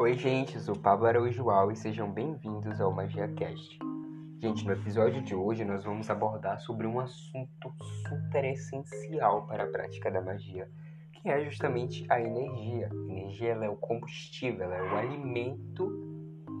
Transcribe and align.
Oi, 0.00 0.14
gente, 0.14 0.54
eu 0.54 0.60
sou 0.60 0.76
Pablo 0.76 1.06
Araújoal 1.06 1.72
e 1.72 1.76
sejam 1.76 2.08
bem-vindos 2.08 2.80
ao 2.80 2.92
MagiaCast. 2.92 3.80
Gente, 4.40 4.64
no 4.64 4.72
episódio 4.72 5.20
de 5.20 5.34
hoje 5.34 5.64
nós 5.64 5.82
vamos 5.82 6.08
abordar 6.08 6.60
sobre 6.60 6.86
um 6.86 7.00
assunto 7.00 7.74
super 8.08 8.44
essencial 8.44 9.44
para 9.48 9.64
a 9.64 9.66
prática 9.66 10.08
da 10.08 10.22
magia, 10.22 10.70
que 11.12 11.28
é 11.28 11.44
justamente 11.44 12.06
a 12.08 12.20
energia. 12.20 12.88
A 12.92 13.12
energia 13.12 13.48
é 13.54 13.68
o 13.68 13.74
combustível, 13.74 14.72
é 14.72 14.80
o 14.80 14.96
alimento 14.96 15.90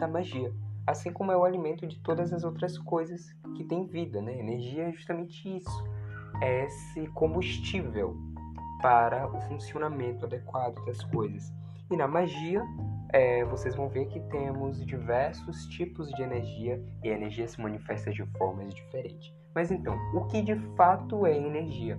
da 0.00 0.08
magia, 0.08 0.52
assim 0.84 1.12
como 1.12 1.30
é 1.30 1.36
o 1.36 1.44
alimento 1.44 1.86
de 1.86 1.96
todas 2.00 2.32
as 2.32 2.42
outras 2.42 2.76
coisas 2.76 3.32
que 3.56 3.62
têm 3.62 3.86
vida, 3.86 4.20
né? 4.20 4.36
Energia 4.36 4.88
é 4.88 4.92
justamente 4.92 5.56
isso, 5.56 5.84
é 6.42 6.64
esse 6.64 7.06
combustível 7.10 8.16
para 8.82 9.28
o 9.28 9.40
funcionamento 9.42 10.24
adequado 10.24 10.84
das 10.84 11.04
coisas. 11.04 11.52
E 11.88 11.96
na 11.96 12.08
magia, 12.08 12.66
é, 13.12 13.44
vocês 13.44 13.74
vão 13.74 13.88
ver 13.88 14.06
que 14.06 14.20
temos 14.28 14.84
diversos 14.84 15.66
tipos 15.66 16.08
de 16.12 16.22
energia 16.22 16.82
e 17.02 17.10
a 17.10 17.14
energia 17.14 17.48
se 17.48 17.60
manifesta 17.60 18.10
de 18.10 18.24
formas 18.36 18.74
diferentes. 18.74 19.32
Mas 19.54 19.70
então, 19.70 19.96
o 20.14 20.26
que 20.26 20.42
de 20.42 20.54
fato 20.76 21.26
é 21.26 21.36
energia? 21.36 21.98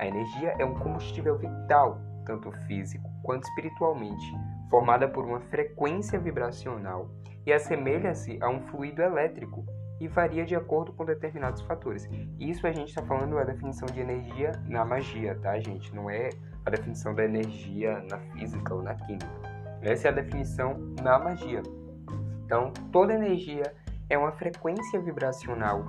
A 0.00 0.06
energia 0.06 0.54
é 0.58 0.64
um 0.64 0.74
combustível 0.74 1.36
vital, 1.36 2.00
tanto 2.24 2.50
físico 2.66 3.08
quanto 3.22 3.44
espiritualmente, 3.44 4.24
formada 4.70 5.06
por 5.06 5.24
uma 5.24 5.40
frequência 5.40 6.18
vibracional 6.18 7.10
e 7.44 7.52
assemelha-se 7.52 8.38
a 8.40 8.48
um 8.48 8.60
fluido 8.68 9.02
elétrico 9.02 9.64
e 10.00 10.08
varia 10.08 10.46
de 10.46 10.56
acordo 10.56 10.92
com 10.94 11.04
determinados 11.04 11.60
fatores. 11.62 12.08
Isso 12.38 12.66
a 12.66 12.72
gente 12.72 12.88
está 12.88 13.02
falando 13.02 13.38
a 13.38 13.44
definição 13.44 13.86
de 13.86 14.00
energia 14.00 14.52
na 14.66 14.84
magia, 14.84 15.38
tá, 15.42 15.58
gente? 15.60 15.94
Não 15.94 16.08
é 16.08 16.30
a 16.64 16.70
definição 16.70 17.14
da 17.14 17.24
energia 17.24 18.02
na 18.10 18.18
física 18.18 18.74
ou 18.74 18.82
na 18.82 18.94
química. 18.94 19.49
Essa 19.82 20.08
é 20.08 20.10
a 20.10 20.14
definição 20.14 20.78
na 21.02 21.18
magia. 21.18 21.62
Então, 22.44 22.72
toda 22.92 23.14
energia 23.14 23.74
é 24.08 24.18
uma 24.18 24.32
frequência 24.32 25.00
vibracional 25.00 25.84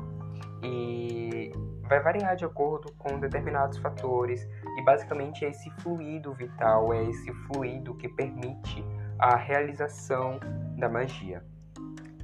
e 0.64 1.52
vai 1.90 2.00
variar 2.00 2.36
de 2.36 2.46
acordo 2.46 2.94
com 2.94 3.20
determinados 3.20 3.78
fatores 3.80 4.48
e 4.78 4.82
basicamente 4.84 5.44
é 5.44 5.50
esse 5.50 5.70
fluido 5.82 6.34
vital, 6.34 6.94
é 6.94 7.04
esse 7.04 7.34
fluido 7.48 7.96
que 7.96 8.08
permite 8.08 8.86
a 9.20 9.36
realização 9.36 10.40
da 10.78 10.88
magia. 10.88 11.44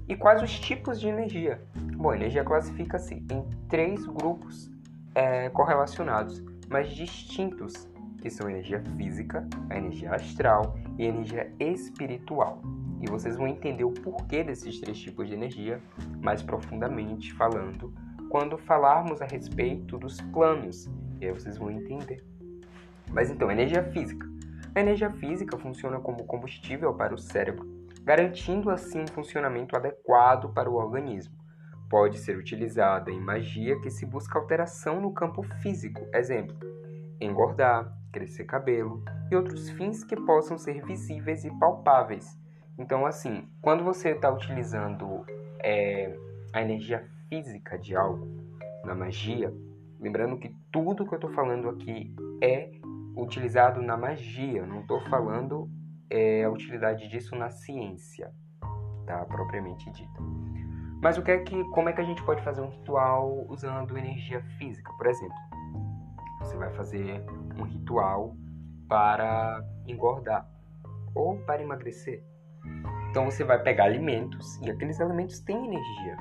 E 0.07 0.15
quais 0.15 0.41
os 0.41 0.57
tipos 0.57 1.01
de 1.01 1.09
energia? 1.09 1.61
Bom, 1.97 2.11
a 2.11 2.15
energia 2.15 2.43
classifica-se 2.43 3.15
em 3.15 3.43
três 3.67 4.05
grupos 4.05 4.71
é, 5.13 5.49
correlacionados, 5.49 6.41
mas 6.69 6.89
distintos, 6.89 7.89
que 8.21 8.29
são 8.29 8.47
a 8.47 8.51
energia 8.51 8.81
física, 8.95 9.45
a 9.69 9.77
energia 9.77 10.15
astral 10.15 10.77
e 10.97 11.05
energia 11.05 11.53
espiritual. 11.59 12.61
E 13.01 13.09
vocês 13.09 13.37
vão 13.37 13.47
entender 13.47 13.83
o 13.83 13.91
porquê 13.91 14.43
desses 14.43 14.79
três 14.79 14.99
tipos 14.99 15.27
de 15.27 15.33
energia 15.33 15.81
mais 16.21 16.41
profundamente 16.41 17.33
falando 17.33 17.93
quando 18.29 18.57
falarmos 18.57 19.21
a 19.21 19.25
respeito 19.25 19.97
dos 19.97 20.19
planos. 20.19 20.89
E 21.21 21.25
aí 21.25 21.31
vocês 21.31 21.57
vão 21.57 21.71
entender. 21.71 22.23
Mas 23.11 23.29
então, 23.29 23.51
energia 23.51 23.83
física. 23.83 24.27
A 24.75 24.79
energia 24.79 25.11
física 25.11 25.57
funciona 25.57 25.99
como 25.99 26.25
combustível 26.25 26.93
para 26.93 27.13
o 27.13 27.17
cérebro 27.17 27.77
garantindo 28.07 28.69
assim 28.69 29.01
um 29.01 29.07
funcionamento 29.07 29.75
adequado 29.75 30.53
para 30.53 30.69
o 30.69 30.75
organismo. 30.75 31.35
Pode 31.89 32.17
ser 32.19 32.37
utilizada 32.37 33.11
em 33.11 33.19
magia 33.19 33.77
que 33.81 33.89
se 33.89 34.05
busca 34.05 34.39
alteração 34.39 35.01
no 35.01 35.11
campo 35.11 35.43
físico, 35.61 36.07
exemplo, 36.13 36.55
engordar, 37.19 37.93
crescer 38.09 38.45
cabelo 38.45 39.03
e 39.29 39.35
outros 39.35 39.69
fins 39.71 40.03
que 40.03 40.15
possam 40.15 40.57
ser 40.57 40.83
visíveis 40.85 41.43
e 41.45 41.51
palpáveis. 41.59 42.37
Então, 42.77 43.05
assim, 43.05 43.47
quando 43.61 43.83
você 43.83 44.09
está 44.09 44.31
utilizando 44.31 45.25
é, 45.63 46.15
a 46.53 46.61
energia 46.61 47.07
física 47.29 47.77
de 47.77 47.95
algo 47.95 48.27
na 48.85 48.93
magia, 48.93 49.53
lembrando 49.99 50.37
que 50.37 50.55
tudo 50.71 51.05
que 51.05 51.13
eu 51.13 51.17
estou 51.17 51.31
falando 51.31 51.69
aqui 51.69 52.15
é 52.41 52.69
utilizado 53.15 53.81
na 53.81 53.97
magia, 53.97 54.65
não 54.65 54.81
estou 54.81 55.01
falando 55.09 55.69
é 56.09 56.43
a 56.43 56.49
utilidade 56.49 57.07
disso 57.07 57.35
na 57.35 57.49
ciência, 57.49 58.31
tá? 59.05 59.25
Propriamente 59.25 59.91
dita. 59.91 60.21
Mas 61.01 61.17
o 61.17 61.21
que 61.21 61.31
é 61.31 61.37
que, 61.39 61.63
como 61.71 61.89
é 61.89 61.93
que 61.93 62.01
a 62.01 62.03
gente 62.03 62.23
pode 62.23 62.41
fazer 62.43 62.61
um 62.61 62.69
ritual 62.69 63.45
usando 63.49 63.97
energia 63.97 64.41
física? 64.57 64.91
Por 64.93 65.07
exemplo, 65.07 65.35
você 66.39 66.57
vai 66.57 66.71
fazer 66.71 67.23
um 67.59 67.63
ritual 67.63 68.35
para 68.87 69.63
engordar 69.85 70.47
ou 71.13 71.37
para 71.39 71.61
emagrecer. 71.61 72.23
Então 73.09 73.25
você 73.25 73.43
vai 73.43 73.61
pegar 73.61 73.85
alimentos 73.85 74.59
e 74.61 74.69
aqueles 74.69 74.99
alimentos 75.01 75.39
têm 75.39 75.65
energia. 75.65 76.17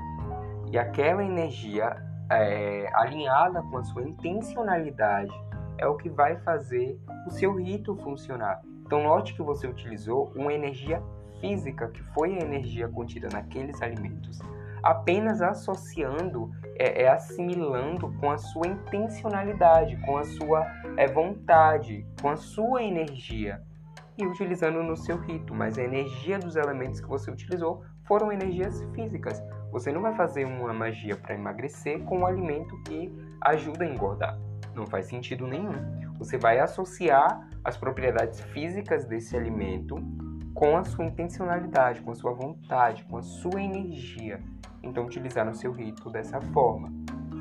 E 0.71 0.79
aquela 0.79 1.25
energia 1.25 1.97
é, 2.31 2.89
alinhada 2.95 3.63
com 3.63 3.79
a 3.79 3.85
sua 3.85 4.03
intencionalidade 4.03 5.33
é 5.79 5.87
o 5.87 5.97
que 5.97 6.09
vai 6.09 6.37
fazer 6.39 6.99
o 7.27 7.31
seu 7.31 7.55
rito 7.55 7.97
funcionar. 7.97 8.63
Então, 8.85 9.03
note 9.03 9.35
que 9.35 9.43
você 9.43 9.67
utilizou 9.67 10.33
uma 10.35 10.53
energia 10.53 11.03
física, 11.41 11.89
que 11.89 12.03
foi 12.15 12.35
a 12.35 12.45
energia 12.45 12.89
contida 12.89 13.29
naqueles 13.31 13.83
alimentos, 13.83 14.41
apenas 14.83 15.43
associando, 15.43 16.51
é, 16.79 17.03
é 17.03 17.09
assimilando 17.09 18.13
com 18.21 18.31
a 18.31 18.39
sua 18.39 18.69
intencionalidade, 18.69 19.97
com 19.99 20.17
a 20.17 20.25
sua 20.25 20.65
é, 20.97 21.07
vontade, 21.07 22.07
com 22.21 22.29
a 22.29 22.37
sua 22.37 22.83
energia 22.83 23.63
e 24.19 24.27
utilizando 24.27 24.83
no 24.83 24.97
seu 24.97 25.17
rito. 25.19 25.55
Mas 25.55 25.79
a 25.79 25.83
energia 25.83 26.39
dos 26.39 26.57
elementos 26.57 27.01
que 27.01 27.09
você 27.09 27.31
utilizou 27.31 27.85
foram 28.05 28.33
energias 28.33 28.83
físicas. 28.95 29.43
Você 29.73 29.93
não 29.93 30.01
vai 30.01 30.15
fazer 30.15 30.45
uma 30.45 30.73
magia 30.73 31.17
para 31.17 31.35
emagrecer 31.35 32.03
com 32.05 32.21
um 32.21 32.27
alimento 32.27 32.81
que 32.85 33.13
ajuda 33.43 33.85
a 33.85 33.89
engordar. 33.89 34.39
Não 34.75 34.87
faz 34.87 35.07
sentido 35.07 35.47
nenhum. 35.47 35.75
Você 36.19 36.39
vai 36.39 36.59
associar 36.59 37.49
as 37.65 37.77
propriedades 37.77 38.41
físicas 38.41 39.05
desse 39.05 39.37
alimento 39.37 39.97
com 40.55 40.77
a 40.77 40.85
sua 40.85 41.05
intencionalidade, 41.05 42.01
com 42.01 42.13
a 42.13 42.15
sua 42.15 42.33
vontade, 42.33 43.05
com 43.05 43.19
a 43.19 43.23
sua 43.23 43.61
energia. 43.61 44.41
Então, 44.83 45.05
utilizar 45.05 45.45
no 45.45 45.55
seu 45.55 45.73
rito 45.73 46.09
dessa 46.09 46.41
forma. 46.41 46.91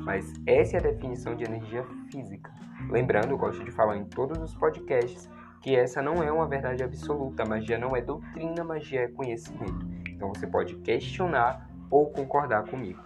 Mas 0.06 0.32
essa 0.46 0.76
é 0.76 0.80
a 0.80 0.82
definição 0.82 1.36
de 1.36 1.44
energia 1.44 1.84
física. 2.10 2.50
Lembrando, 2.88 3.32
eu 3.32 3.36
gosto 3.36 3.62
de 3.62 3.70
falar 3.70 3.98
em 3.98 4.06
todos 4.06 4.38
os 4.38 4.54
podcasts 4.54 5.28
que 5.60 5.76
essa 5.76 6.00
não 6.00 6.22
é 6.22 6.32
uma 6.32 6.48
verdade 6.48 6.82
absoluta. 6.82 7.44
Magia 7.44 7.76
não 7.76 7.94
é 7.94 8.00
doutrina, 8.00 8.64
magia 8.64 9.00
é 9.00 9.08
conhecimento. 9.08 9.86
Então, 10.08 10.28
você 10.28 10.46
pode 10.46 10.76
questionar 10.76 11.68
ou 11.90 12.10
concordar 12.10 12.64
comigo. 12.70 13.02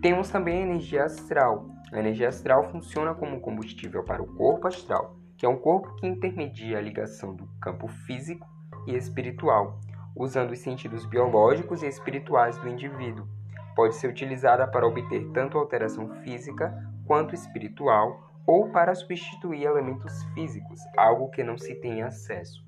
Temos 0.00 0.30
também 0.30 0.58
a 0.58 0.66
energia 0.66 1.04
astral. 1.04 1.66
A 1.92 1.98
energia 1.98 2.28
astral 2.28 2.70
funciona 2.70 3.14
como 3.14 3.40
combustível 3.40 4.04
para 4.04 4.22
o 4.22 4.26
corpo 4.36 4.68
astral 4.68 5.16
que 5.36 5.44
é 5.44 5.48
um 5.48 5.58
corpo 5.58 5.94
que 5.96 6.06
intermedia 6.06 6.78
a 6.78 6.80
ligação 6.80 7.34
do 7.34 7.46
campo 7.60 7.86
físico 7.88 8.46
e 8.86 8.94
espiritual, 8.94 9.78
usando 10.16 10.52
os 10.52 10.60
sentidos 10.60 11.04
biológicos 11.04 11.82
e 11.82 11.86
espirituais 11.86 12.56
do 12.58 12.68
indivíduo. 12.68 13.28
Pode 13.76 13.94
ser 13.94 14.08
utilizada 14.08 14.66
para 14.66 14.86
obter 14.86 15.30
tanto 15.32 15.58
alteração 15.58 16.08
física 16.22 16.74
quanto 17.06 17.34
espiritual 17.34 18.32
ou 18.46 18.70
para 18.70 18.94
substituir 18.94 19.64
elementos 19.64 20.24
físicos, 20.34 20.80
algo 20.96 21.28
que 21.30 21.44
não 21.44 21.58
se 21.58 21.74
tem 21.74 22.02
acesso. 22.02 22.64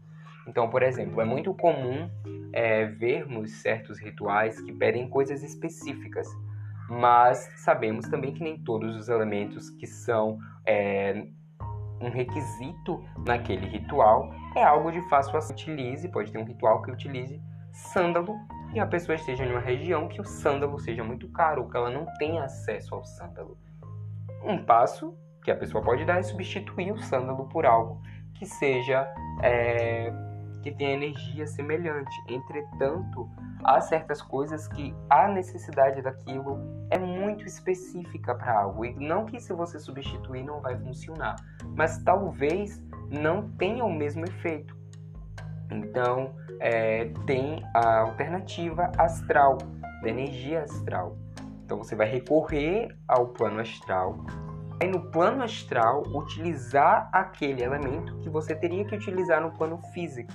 Então, 0.47 0.69
por 0.69 0.83
exemplo, 0.83 1.21
é 1.21 1.25
muito 1.25 1.55
comum 1.55 2.11
é, 2.53 2.87
vermos 2.87 3.63
certos 3.63 3.99
rituais 3.99 4.61
que 4.61 4.73
pedem 4.73 5.09
coisas 5.09 5.43
específicas, 5.43 6.27
mas 6.89 7.39
sabemos 7.57 8.09
também 8.09 8.33
que 8.33 8.43
nem 8.43 8.59
todos 8.59 8.97
os 8.97 9.09
elementos 9.09 9.71
que 9.71 9.87
são 9.87 10.39
é, 10.67 11.27
um 12.01 12.11
requisito 12.11 13.05
naquele 13.27 13.67
ritual 13.67 14.33
é 14.57 14.63
algo 14.63 14.91
de 14.91 15.01
fácil. 15.09 15.39
Utilize, 15.39 16.09
pode 16.09 16.33
ter 16.33 16.39
um 16.39 16.45
ritual 16.45 16.83
que 16.83 16.91
utilize 16.91 17.41
sândalo 17.73 18.37
e 18.73 18.81
a 18.81 18.87
pessoa 18.87 19.17
esteja 19.17 19.45
em 19.45 19.51
uma 19.51 19.61
região 19.61 20.09
que 20.09 20.21
o 20.21 20.25
sândalo 20.25 20.79
seja 20.79 21.03
muito 21.03 21.29
caro 21.29 21.63
ou 21.63 21.71
que 21.71 21.77
ela 21.77 21.91
não 21.91 22.07
tenha 22.19 22.45
acesso 22.45 22.95
ao 22.95 23.05
sândalo. 23.05 23.57
Um 24.45 24.65
passo 24.65 25.17
que 25.43 25.51
a 25.51 25.57
pessoa 25.57 25.83
pode 25.83 26.05
dar 26.05 26.19
é 26.19 26.23
substituir 26.23 26.93
o 26.93 26.99
sândalo 26.99 27.49
por 27.49 27.65
algo 27.65 28.01
que 28.35 28.47
seja 28.47 29.07
é, 29.43 30.13
que 30.63 30.71
tenha 30.71 30.93
energia 30.93 31.47
semelhante. 31.47 32.15
Entretanto, 32.29 33.29
há 33.65 33.81
certas 33.81 34.21
coisas 34.21 34.69
que 34.69 34.95
a 35.09 35.29
necessidade 35.29 36.03
daquilo 36.03 36.61
é 36.91 36.99
muito 36.99 37.45
específica 37.45 38.35
para 38.35 38.61
algo 38.61 38.85
e 38.85 38.95
não 38.95 39.25
que 39.25 39.41
se 39.41 39.53
você 39.53 39.79
substituir 39.79 40.45
não 40.45 40.61
vai 40.61 40.79
funcionar, 40.79 41.37
mas 41.77 42.03
talvez 42.03 42.81
não 43.11 43.51
tenha 43.53 43.85
o 43.85 43.93
mesmo 43.93 44.25
efeito. 44.25 44.78
Então, 45.71 46.35
é, 46.61 47.11
tem 47.27 47.63
a 47.75 48.01
alternativa 48.01 48.91
astral, 48.97 49.59
da 50.03 50.09
energia 50.09 50.63
astral. 50.63 51.17
Então, 51.65 51.79
você 51.79 51.95
vai 51.95 52.09
recorrer 52.09 52.97
ao 53.07 53.29
plano 53.29 53.61
astral 53.61 54.17
e 54.81 54.87
no 54.87 55.11
plano 55.11 55.43
astral 55.43 56.03
utilizar 56.15 57.11
aquele 57.13 57.63
elemento 57.63 58.17
que 58.19 58.29
você 58.29 58.55
teria 58.55 58.85
que 58.85 58.95
utilizar 58.95 59.41
no 59.41 59.51
plano 59.53 59.79
físico. 59.93 60.33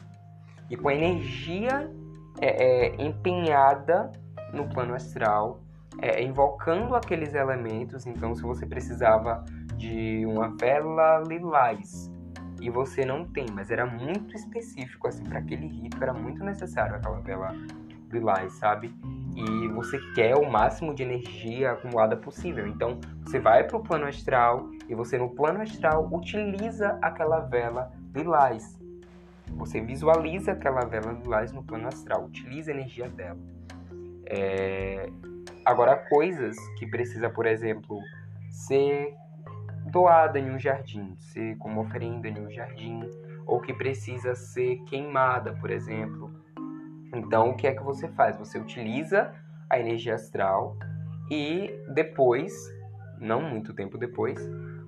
e 0.69 0.77
com 0.77 0.87
a 0.87 0.95
energia 0.95 1.91
é, 2.39 2.47
é, 2.47 2.95
empenhada 3.05 4.11
no 4.53 4.67
plano 4.69 4.95
astral, 4.95 5.61
é, 6.01 6.23
invocando 6.23 6.95
aqueles 6.95 7.33
elementos. 7.33 8.07
Então, 8.07 8.33
se 8.33 8.41
você 8.41 8.65
precisava 8.65 9.43
de 9.75 10.25
uma 10.25 10.55
vela 10.57 11.19
lilás 11.27 12.12
e 12.63 12.69
você 12.69 13.03
não 13.03 13.25
tem, 13.25 13.45
mas 13.51 13.69
era 13.69 13.85
muito 13.85 14.33
específico 14.33 15.05
assim 15.05 15.25
para 15.25 15.39
aquele 15.39 15.67
rito, 15.67 16.01
era 16.01 16.13
muito 16.13 16.41
necessário 16.45 16.95
aquela 16.95 17.19
vela 17.19 17.53
lilás, 18.09 18.53
sabe? 18.53 18.95
E 19.35 19.67
você 19.67 19.99
quer 20.15 20.35
o 20.37 20.49
máximo 20.49 20.95
de 20.95 21.03
energia 21.03 21.71
acumulada 21.71 22.15
possível. 22.15 22.65
Então, 22.65 23.01
você 23.25 23.37
vai 23.37 23.65
para 23.65 23.75
o 23.75 23.83
plano 23.83 24.05
astral 24.05 24.69
e 24.87 24.95
você 24.95 25.17
no 25.17 25.29
plano 25.31 25.61
astral 25.61 26.07
utiliza 26.09 26.97
aquela 27.01 27.41
vela 27.41 27.91
lilás. 28.15 28.79
Você 29.55 29.81
visualiza 29.81 30.53
aquela 30.53 30.85
vela 30.85 31.11
lilás 31.11 31.51
no 31.51 31.63
plano 31.63 31.89
astral, 31.89 32.23
utiliza 32.23 32.71
a 32.71 32.75
energia 32.75 33.09
dela. 33.09 33.39
É... 34.25 35.09
Agora, 35.65 35.97
coisas 35.97 36.55
que 36.77 36.87
precisa, 36.87 37.29
por 37.29 37.45
exemplo, 37.45 37.99
ser 38.49 39.15
doada 39.93 40.39
em 40.39 40.49
um 40.49 40.57
jardim, 40.57 41.15
ser 41.19 41.55
como 41.59 41.79
oferenda 41.79 42.27
em 42.27 42.43
um 42.43 42.49
jardim, 42.49 43.07
ou 43.45 43.61
que 43.61 43.71
precisa 43.71 44.33
ser 44.33 44.77
queimada, 44.85 45.53
por 45.53 45.69
exemplo. 45.69 46.33
Então, 47.13 47.51
o 47.51 47.55
que 47.55 47.67
é 47.67 47.75
que 47.75 47.83
você 47.83 48.07
faz? 48.07 48.35
Você 48.37 48.57
utiliza 48.57 49.31
a 49.69 49.79
energia 49.79 50.15
astral 50.15 50.75
e 51.29 51.71
depois, 51.93 52.51
não 53.19 53.43
muito 53.43 53.71
tempo 53.71 53.95
depois, 53.95 54.39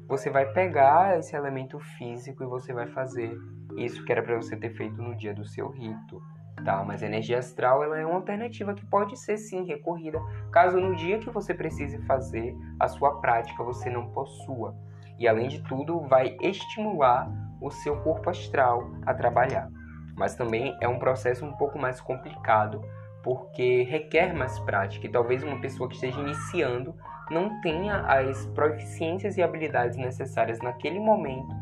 você 0.07 0.31
vai 0.31 0.51
pegar 0.51 1.19
esse 1.19 1.35
elemento 1.35 1.79
físico 1.79 2.43
e 2.43 2.47
você 2.47 2.73
vai 2.73 2.87
fazer 2.87 3.37
isso 3.77 4.03
que 4.03 4.11
era 4.11 4.23
para 4.23 4.35
você 4.35 4.57
ter 4.57 4.71
feito 4.71 4.99
no 4.99 5.15
dia 5.15 5.35
do 5.35 5.45
seu 5.45 5.69
rito, 5.69 6.19
tá? 6.63 6.83
Mas 6.83 7.03
a 7.03 7.05
energia 7.05 7.37
astral 7.37 7.83
ela 7.83 7.99
é 7.99 8.05
uma 8.05 8.15
alternativa 8.15 8.73
que 8.73 8.85
pode 8.87 9.19
ser 9.19 9.37
sim 9.37 9.65
recorrida, 9.65 10.19
caso 10.51 10.79
no 10.79 10.95
dia 10.95 11.19
que 11.19 11.29
você 11.29 11.53
precise 11.53 11.99
fazer 12.07 12.55
a 12.79 12.87
sua 12.87 13.21
prática 13.21 13.63
você 13.63 13.87
não 13.87 14.07
possua. 14.09 14.75
E 15.17 15.27
além 15.27 15.47
de 15.47 15.61
tudo, 15.63 16.01
vai 16.01 16.37
estimular 16.41 17.29
o 17.61 17.69
seu 17.71 17.97
corpo 18.01 18.29
astral 18.29 18.89
a 19.05 19.13
trabalhar. 19.13 19.69
Mas 20.15 20.35
também 20.35 20.77
é 20.81 20.87
um 20.87 20.99
processo 20.99 21.45
um 21.45 21.53
pouco 21.53 21.77
mais 21.77 21.99
complicado, 21.99 22.81
porque 23.23 23.83
requer 23.83 24.33
mais 24.33 24.59
prática 24.59 25.07
e 25.07 25.11
talvez 25.11 25.43
uma 25.43 25.59
pessoa 25.59 25.89
que 25.89 25.95
esteja 25.95 26.19
iniciando 26.19 26.95
não 27.29 27.59
tenha 27.61 28.01
as 28.01 28.45
proficiências 28.47 29.37
e 29.37 29.43
habilidades 29.43 29.97
necessárias 29.97 30.59
naquele 30.59 30.99
momento 30.99 31.53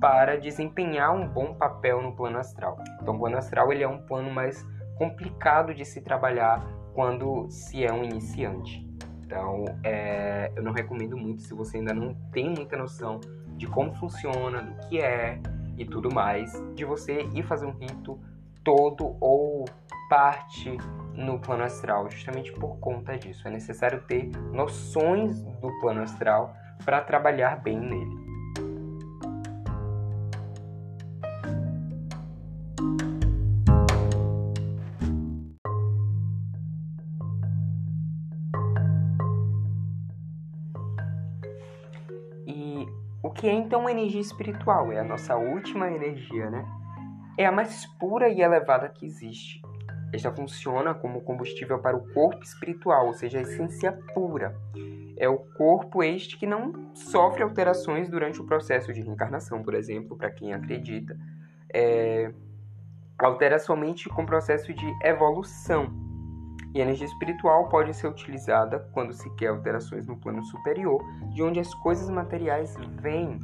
para 0.00 0.36
desempenhar 0.36 1.14
um 1.14 1.28
bom 1.28 1.54
papel 1.54 2.02
no 2.02 2.14
plano 2.14 2.38
astral. 2.38 2.76
Então, 3.00 3.14
o 3.14 3.18
plano 3.20 3.36
astral 3.36 3.72
ele 3.72 3.84
é 3.84 3.88
um 3.88 4.04
plano 4.04 4.30
mais 4.30 4.66
complicado 4.96 5.72
de 5.72 5.84
se 5.84 6.00
trabalhar 6.00 6.60
quando 6.92 7.48
se 7.48 7.84
é 7.84 7.92
um 7.92 8.02
iniciante. 8.02 8.84
Então, 9.32 9.64
é, 9.82 10.52
eu 10.54 10.62
não 10.62 10.72
recomendo 10.72 11.16
muito 11.16 11.40
se 11.40 11.54
você 11.54 11.78
ainda 11.78 11.94
não 11.94 12.14
tem 12.30 12.50
muita 12.50 12.76
noção 12.76 13.18
de 13.56 13.66
como 13.66 13.94
funciona, 13.94 14.60
do 14.60 14.86
que 14.86 15.00
é 15.00 15.40
e 15.78 15.86
tudo 15.86 16.12
mais, 16.12 16.52
de 16.74 16.84
você 16.84 17.26
ir 17.32 17.42
fazer 17.42 17.64
um 17.64 17.70
rito 17.70 18.20
todo 18.62 19.16
ou 19.18 19.64
parte 20.10 20.76
no 21.14 21.38
plano 21.38 21.64
astral, 21.64 22.10
justamente 22.10 22.52
por 22.52 22.78
conta 22.78 23.16
disso. 23.16 23.48
É 23.48 23.50
necessário 23.50 24.02
ter 24.02 24.30
noções 24.52 25.42
do 25.42 25.80
plano 25.80 26.02
astral 26.02 26.54
para 26.84 27.00
trabalhar 27.00 27.62
bem 27.62 27.80
nele. 27.80 28.21
Que 43.42 43.48
é 43.48 43.52
então 43.52 43.90
energia 43.90 44.20
espiritual? 44.20 44.92
É 44.92 45.00
a 45.00 45.04
nossa 45.04 45.34
última 45.34 45.90
energia, 45.90 46.48
né? 46.48 46.64
É 47.36 47.44
a 47.44 47.50
mais 47.50 47.84
pura 47.98 48.28
e 48.28 48.40
elevada 48.40 48.88
que 48.88 49.04
existe. 49.04 49.60
Esta 50.12 50.30
funciona 50.30 50.94
como 50.94 51.22
combustível 51.22 51.80
para 51.80 51.96
o 51.96 52.06
corpo 52.12 52.40
espiritual, 52.44 53.08
ou 53.08 53.14
seja, 53.14 53.40
a 53.40 53.42
essência 53.42 53.98
pura. 54.14 54.54
É 55.16 55.28
o 55.28 55.38
corpo 55.38 56.04
este 56.04 56.38
que 56.38 56.46
não 56.46 56.94
sofre 56.94 57.42
alterações 57.42 58.08
durante 58.08 58.40
o 58.40 58.46
processo 58.46 58.92
de 58.92 59.00
reencarnação, 59.00 59.60
por 59.60 59.74
exemplo, 59.74 60.16
para 60.16 60.30
quem 60.30 60.54
acredita. 60.54 61.18
É... 61.74 62.32
Altera 63.18 63.58
somente 63.58 64.08
com 64.08 64.22
o 64.22 64.26
processo 64.26 64.72
de 64.72 64.86
evolução. 65.02 66.11
E 66.74 66.80
a 66.80 66.84
energia 66.84 67.06
espiritual 67.06 67.68
pode 67.68 67.92
ser 67.94 68.06
utilizada 68.06 68.78
quando 68.92 69.12
se 69.12 69.28
quer 69.36 69.48
alterações 69.48 70.06
no 70.06 70.16
plano 70.16 70.42
superior, 70.44 71.02
de 71.34 71.42
onde 71.42 71.60
as 71.60 71.72
coisas 71.74 72.08
materiais 72.08 72.74
vêm 73.00 73.38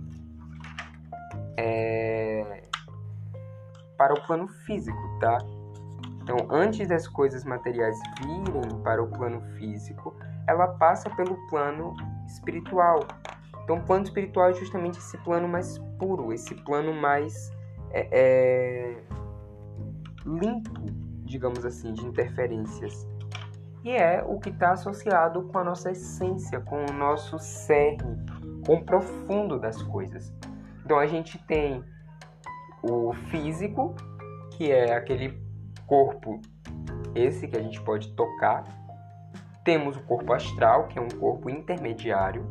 é... 1.57 2.63
para 3.99 4.15
o 4.15 4.27
plano 4.27 4.49
físico, 4.49 4.99
tá? 5.21 5.39
Então, 6.23 6.47
antes 6.51 6.87
das 6.89 7.09
coisas 7.09 7.45
materiais 7.45 7.99
virem 8.21 8.83
para 8.83 9.03
o 9.03 9.09
plano 9.09 9.41
físico, 9.57 10.15
ela 10.47 10.69
passa 10.69 11.09
pelo 11.11 11.37
plano 11.49 11.95
espiritual. 12.27 13.01
Então, 13.65 13.77
o 13.77 13.83
plano 13.83 14.05
espiritual 14.05 14.51
é 14.51 14.55
justamente 14.55 14.99
esse 14.99 15.17
plano 15.19 15.49
mais 15.49 15.79
puro, 15.99 16.33
esse 16.33 16.55
plano 16.55 16.93
mais 16.93 17.51
é, 17.91 18.09
é, 18.11 19.03
limpo, 20.25 20.71
digamos 21.29 21.65
assim, 21.65 21.93
de 21.93 22.05
interferências. 22.05 23.07
E 23.85 23.91
é 23.91 24.25
o 24.27 24.39
que 24.39 24.51
está 24.51 24.73
associado 24.73 25.43
com 25.45 25.59
a 25.59 25.65
nossa 25.65 25.91
essência, 25.91 26.61
com 26.61 26.85
o 26.85 26.93
nosso 26.93 27.39
cerne, 27.39 28.17
com 28.67 28.75
o 28.75 28.85
profundo 28.85 29.59
das 29.59 29.81
coisas. 29.83 30.33
Então, 30.85 30.99
a 30.99 31.07
gente 31.07 31.39
tem 31.47 31.85
o 32.83 33.13
físico, 33.31 33.95
que 34.53 34.71
é 34.73 34.95
aquele 34.95 35.41
corpo, 35.87 36.41
esse 37.15 37.47
que 37.47 37.57
a 37.57 37.63
gente 37.63 37.81
pode 37.83 38.13
tocar. 38.15 38.65
Temos 39.65 39.97
o 39.97 40.03
corpo 40.03 40.33
astral, 40.33 40.89
que 40.89 40.99
é 40.99 41.03
um 41.03 41.09
corpo 41.09 41.49
intermediário. 41.49 42.47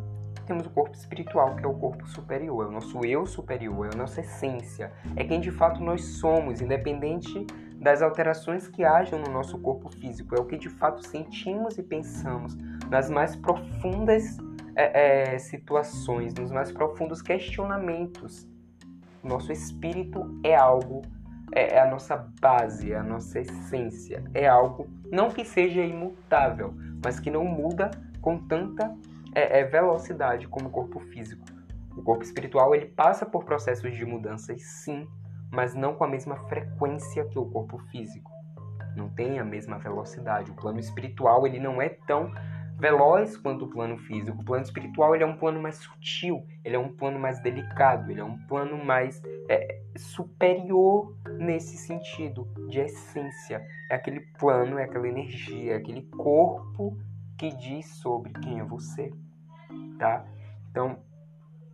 Temos 0.46 0.66
o 0.66 0.70
corpo 0.70 0.96
espiritual, 0.96 1.56
que 1.56 1.66
é 1.66 1.68
o 1.68 1.74
corpo 1.74 2.08
superior, 2.08 2.66
é 2.66 2.70
o 2.70 2.72
nosso 2.72 3.04
eu 3.06 3.26
superior, 3.26 3.88
é 3.88 3.94
a 3.94 3.98
nossa 3.98 4.22
essência, 4.22 4.94
é 5.14 5.24
quem 5.26 5.42
de 5.42 5.52
fato 5.52 5.84
nós 5.84 6.02
somos, 6.20 6.62
independente 6.62 7.46
das 7.80 8.02
alterações 8.02 8.68
que 8.68 8.84
hajam 8.84 9.20
no 9.20 9.32
nosso 9.32 9.58
corpo 9.60 9.90
físico, 9.90 10.36
é 10.36 10.40
o 10.40 10.46
que 10.46 10.58
de 10.58 10.70
fato 10.70 11.06
sentimos 11.06 11.78
e 11.78 11.84
pensamos 11.84 12.58
nas 12.90 13.10
mais 13.10 13.36
profundas 13.36 14.38
é, 14.76 15.34
é, 15.34 15.40
situações, 15.40 16.34
nos 16.34 16.52
mais 16.52 16.72
profundos 16.72 17.22
questionamentos. 17.22 18.48
Nosso 19.24 19.52
espírito 19.52 20.40
é 20.44 20.56
algo 20.56 21.02
é, 21.54 21.76
é 21.76 21.82
a 21.82 21.90
nossa 21.90 22.18
base, 22.40 22.92
é 22.92 22.98
a 22.98 23.04
nossa 23.04 23.40
essência. 23.40 24.24
É 24.34 24.48
algo 24.48 24.88
não 25.12 25.30
que 25.30 25.46
seja 25.46 25.82
imutável, 25.82 26.74
mas 27.04 27.20
que 27.20 27.32
não 27.32 27.46
muda 27.46 27.92
com 28.22 28.38
tanta 28.38 28.94
é, 29.34 29.60
é, 29.60 29.64
velocidade 29.64 30.48
como 30.48 30.68
o 30.68 30.72
corpo 30.72 31.00
físico. 31.00 31.46
O 31.96 32.04
corpo 32.04 32.24
espiritual 32.24 32.76
ele 32.76 32.88
passa 32.88 33.26
por 33.26 33.44
processos 33.44 33.96
de 33.96 34.06
mudanças, 34.06 34.62
sim, 34.62 35.08
mas 35.52 35.74
não 35.74 35.96
com 35.96 36.04
a 36.04 36.08
mesma 36.08 36.36
frequência 36.48 37.26
que 37.26 37.40
o 37.40 37.46
corpo 37.46 37.78
físico. 37.92 38.32
Não 38.96 39.10
tem 39.10 39.40
a 39.40 39.46
mesma 39.46 39.78
velocidade. 39.78 40.52
O 40.52 40.56
plano 40.56 40.80
espiritual 40.80 41.46
ele 41.46 41.60
não 41.60 41.82
é 41.82 41.90
tão 41.90 42.32
veloz 42.78 43.36
quanto 43.36 43.66
o 43.66 43.70
plano 43.70 43.98
físico. 43.98 44.42
O 44.42 44.46
plano 44.46 44.64
espiritual 44.64 45.14
ele 45.16 45.24
é 45.24 45.28
um 45.28 45.38
plano 45.38 45.62
mais 45.62 45.78
sutil, 45.78 46.46
ele 46.64 46.76
é 46.76 46.80
um 46.80 46.96
plano 46.96 47.20
mais 47.20 47.42
delicado, 47.42 48.12
ele 48.12 48.20
é 48.20 48.24
um 48.24 48.38
plano 48.48 48.84
mais 48.84 49.22
é, 49.50 49.82
superior 49.98 51.16
nesse 51.40 51.78
sentido 51.78 52.48
de 52.70 52.80
essência. 52.80 53.66
É 53.90 53.96
aquele 53.96 54.22
plano, 54.40 54.78
é 54.78 54.84
aquela 54.84 55.08
energia, 55.08 55.74
é 55.74 55.76
aquele 55.78 56.04
corpo 56.04 56.98
que 57.38 57.56
diz 57.56 57.88
sobre 57.88 58.32
quem 58.34 58.60
é 58.60 58.64
você, 58.64 59.12
tá? 60.00 60.26
Então, 60.70 61.00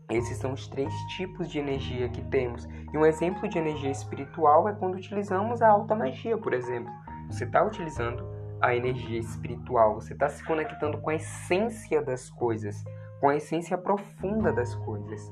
esses 0.10 0.38
são 0.38 0.54
os 0.54 0.68
três 0.68 0.94
tipos 1.16 1.50
de 1.50 1.60
energia 1.60 2.10
que 2.10 2.22
temos. 2.26 2.68
E 2.94 2.98
um 2.98 3.06
exemplo 3.06 3.48
de 3.48 3.58
energia 3.58 3.92
espiritual 3.92 4.68
é 4.68 4.74
quando 4.74 4.96
utilizamos 4.96 5.62
a 5.62 5.70
alta 5.70 5.96
magia, 5.96 6.38
por 6.38 6.54
exemplo. 6.54 6.92
Você 7.30 7.46
está 7.46 7.64
utilizando 7.64 8.28
a 8.62 8.76
energia 8.76 9.20
espiritual, 9.20 9.96
você 9.96 10.14
está 10.14 10.30
se 10.30 10.44
conectando 10.46 10.98
com 11.00 11.10
a 11.10 11.16
essência 11.16 12.02
das 12.02 12.30
coisas, 12.30 12.84
com 13.20 13.30
a 13.30 13.36
essência 13.36 13.78
profunda 13.78 14.54
das 14.54 14.74
coisas, 14.76 15.32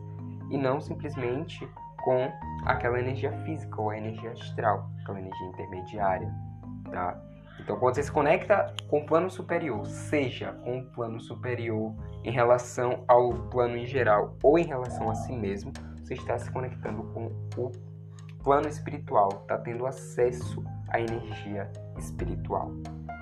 e 0.50 0.58
não 0.58 0.82
simplesmente 0.82 1.68
com 2.04 2.32
aquela 2.66 3.00
energia 3.00 3.32
física 3.44 3.80
ou 3.80 3.90
a 3.90 3.98
energia 3.98 4.32
astral, 4.32 4.90
aquela 5.02 5.20
energia 5.20 5.48
intermediária, 5.48 6.34
tá? 6.92 7.31
Então, 7.62 7.78
quando 7.78 7.96
você 7.96 8.04
se 8.04 8.12
conecta 8.12 8.74
com 8.90 9.00
o 9.00 9.06
plano 9.06 9.30
superior, 9.30 9.86
seja 9.86 10.52
com 10.64 10.80
o 10.80 10.86
plano 10.86 11.20
superior 11.20 11.94
em 12.24 12.32
relação 12.32 13.04
ao 13.08 13.34
plano 13.50 13.78
em 13.78 13.86
geral 13.86 14.36
ou 14.44 14.58
em 14.58 14.66
relação 14.66 15.10
a 15.10 15.16
si 15.16 15.36
mesmo, 15.36 15.72
você 16.04 16.16
está 16.16 16.38
se 16.38 16.52
conectando 16.52 17.04
com 17.14 17.32
o 17.58 17.72
plano 18.44 18.68
espiritual, 18.68 19.30
tá 19.48 19.58
tendo 19.60 19.86
acesso 19.86 20.64
à 20.90 21.00
energia 21.00 21.72
espiritual. 21.98 22.72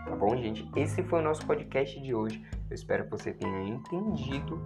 Tá 0.05 0.15
bom, 0.15 0.35
gente? 0.37 0.67
Esse 0.75 1.03
foi 1.03 1.19
o 1.19 1.23
nosso 1.23 1.45
podcast 1.45 1.99
de 2.01 2.15
hoje. 2.15 2.43
Eu 2.69 2.73
espero 2.73 3.03
que 3.03 3.11
você 3.11 3.33
tenha 3.33 3.61
entendido 3.63 4.59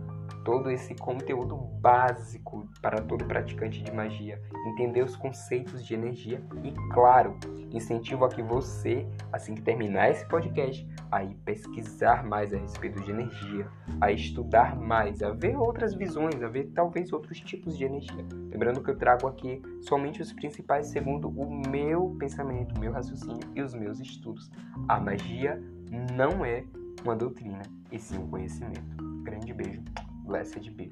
todo 0.44 0.70
esse 0.70 0.96
conteúdo 0.96 1.56
básico 1.56 2.68
para 2.82 3.02
todo 3.02 3.26
praticante 3.26 3.82
de 3.82 3.92
magia, 3.92 4.42
entender 4.68 5.04
os 5.04 5.16
conceitos 5.16 5.86
de 5.86 5.94
energia 5.94 6.42
e, 6.64 6.72
claro, 6.94 7.38
incentivo 7.72 8.26
a 8.26 8.30
que 8.30 8.42
você, 8.42 9.08
assim 9.32 9.56
que 9.56 9.62
terminar 9.62 10.10
esse 10.10 10.26
podcast, 10.28 10.88
a 11.12 11.24
ir 11.24 11.36
pesquisar 11.44 12.24
mais 12.24 12.54
a 12.54 12.58
respeito 12.58 13.02
de 13.02 13.12
energia, 13.12 13.68
a 14.00 14.12
estudar 14.12 14.76
mais, 14.76 15.24
a 15.24 15.32
ver 15.32 15.58
outras 15.58 15.94
visões, 15.94 16.42
a 16.42 16.48
ver 16.48 16.72
talvez 16.74 17.12
outros 17.12 17.40
tipos 17.40 17.78
de 17.78 17.86
energia. 17.86 18.26
Lembrando 18.52 18.84
que 18.84 18.92
eu 18.92 18.98
trago 18.98 19.28
aqui 19.28 19.62
somente 19.82 20.22
os 20.22 20.32
principais 20.32 20.88
segundo 20.88 21.30
o 21.30 21.50
meu 21.70 22.16
pensamento, 22.20 22.76
o 22.76 22.80
meu 22.80 22.92
raciocínio 22.92 23.40
e 23.56 23.62
os 23.62 23.74
meus 23.74 24.00
estudos. 24.00 24.52
A 24.88 25.00
magia 25.00 25.62
não 26.16 26.46
é 26.46 26.64
uma 27.04 27.16
doutrina, 27.16 27.62
e 27.92 28.00
sim 28.00 28.18
um 28.18 28.28
conhecimento. 28.28 28.96
Grande 29.24 29.54
beijo. 29.54 29.82
Blessed 30.34 30.76
be. 30.76 30.90